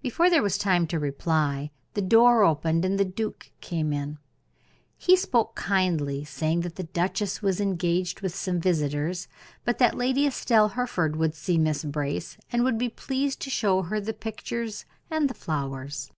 Before 0.00 0.30
there 0.30 0.44
was 0.44 0.58
time 0.58 0.86
to 0.86 0.98
reply, 1.00 1.72
the 1.94 2.00
door 2.00 2.44
opened, 2.44 2.84
and 2.84 3.00
the 3.00 3.04
duke 3.04 3.50
came 3.60 3.92
in. 3.92 4.18
He 4.96 5.16
spoke 5.16 5.56
kindly, 5.56 6.24
saying 6.24 6.60
that 6.60 6.76
the 6.76 6.84
duchess 6.84 7.42
was 7.42 7.60
engaged 7.60 8.20
with 8.20 8.32
some 8.32 8.60
visitors, 8.60 9.26
but 9.64 9.78
that 9.78 9.96
Lady 9.96 10.24
Estelle 10.24 10.68
Hereford 10.68 11.16
would 11.16 11.34
see 11.34 11.58
Miss 11.58 11.82
Brace, 11.82 12.36
and 12.52 12.62
would 12.62 12.78
be 12.78 12.88
pleased 12.88 13.40
to 13.40 13.50
show 13.50 13.82
her 13.82 14.00
the 14.00 14.14
pictures 14.14 14.84
and 15.10 15.28
the 15.28 15.34
flowers. 15.34 16.12